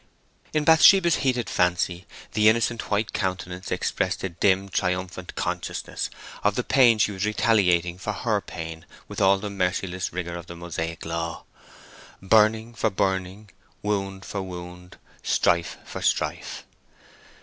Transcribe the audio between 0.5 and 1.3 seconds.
In Bathsheba's